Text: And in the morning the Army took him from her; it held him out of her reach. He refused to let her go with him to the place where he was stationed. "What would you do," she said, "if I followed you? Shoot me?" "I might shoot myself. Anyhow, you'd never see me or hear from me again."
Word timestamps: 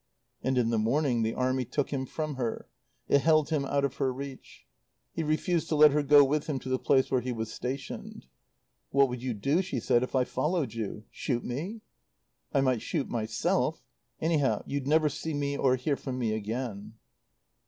And 0.41 0.57
in 0.57 0.71
the 0.71 0.79
morning 0.79 1.21
the 1.21 1.35
Army 1.35 1.63
took 1.63 1.91
him 1.93 2.07
from 2.07 2.33
her; 2.33 2.67
it 3.07 3.21
held 3.21 3.51
him 3.51 3.65
out 3.65 3.85
of 3.85 3.97
her 3.97 4.11
reach. 4.11 4.65
He 5.11 5.21
refused 5.21 5.69
to 5.69 5.75
let 5.75 5.91
her 5.91 6.01
go 6.01 6.23
with 6.23 6.47
him 6.47 6.57
to 6.57 6.69
the 6.69 6.79
place 6.79 7.11
where 7.11 7.21
he 7.21 7.31
was 7.31 7.53
stationed. 7.53 8.25
"What 8.89 9.09
would 9.09 9.21
you 9.21 9.35
do," 9.35 9.61
she 9.61 9.79
said, 9.79 10.01
"if 10.01 10.15
I 10.15 10.23
followed 10.23 10.73
you? 10.73 11.03
Shoot 11.11 11.43
me?" 11.43 11.81
"I 12.51 12.61
might 12.61 12.81
shoot 12.81 13.09
myself. 13.09 13.83
Anyhow, 14.19 14.63
you'd 14.65 14.87
never 14.87 15.07
see 15.07 15.35
me 15.35 15.55
or 15.55 15.75
hear 15.75 15.95
from 15.95 16.17
me 16.17 16.33
again." 16.33 16.95